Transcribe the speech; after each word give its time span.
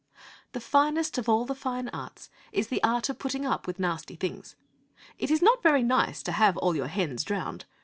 The 0.53 0.59
finest 0.59 1.19
of 1.19 1.29
all 1.29 1.45
the 1.45 1.53
fine 1.53 1.87
arts 1.89 2.31
is 2.51 2.69
the 2.69 2.81
art 2.83 3.09
of 3.09 3.19
putting 3.19 3.45
up 3.45 3.67
with 3.67 3.77
nasty 3.77 4.15
things. 4.15 4.55
It 5.19 5.29
is 5.29 5.43
not 5.43 5.61
very 5.61 5.83
nice 5.83 6.23
to 6.23 6.31
have 6.31 6.57
all 6.57 6.75
your 6.75 6.87
hens 6.87 7.23
drowned. 7.23 7.65